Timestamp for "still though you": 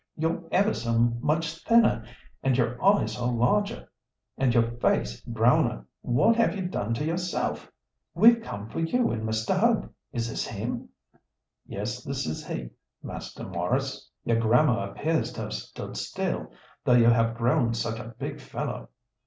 15.95-17.05